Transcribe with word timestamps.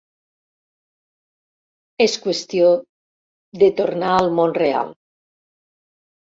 És 2.05 2.15
qüestió 2.23 2.71
de 3.65 3.69
tornar 3.83 4.15
al 4.23 4.31
món 4.41 4.57
real. 4.59 4.91